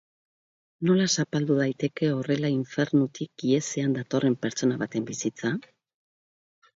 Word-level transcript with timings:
Nola 0.89 1.03
zapaldu 1.15 1.57
daiteke 1.57 2.07
horrela 2.13 2.49
infernutik 2.53 3.45
ihesean 3.49 3.93
datorren 3.99 4.39
pertsona 4.47 4.79
baten 4.85 5.05
bizitza? 5.11 5.53